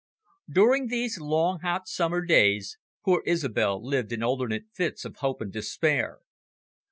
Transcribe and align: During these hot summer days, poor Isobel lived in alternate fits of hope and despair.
During 0.49 0.87
these 0.87 1.19
hot 1.21 1.83
summer 1.87 2.25
days, 2.25 2.79
poor 3.05 3.21
Isobel 3.27 3.85
lived 3.85 4.11
in 4.11 4.23
alternate 4.23 4.63
fits 4.73 5.05
of 5.05 5.17
hope 5.17 5.41
and 5.41 5.53
despair. 5.53 6.21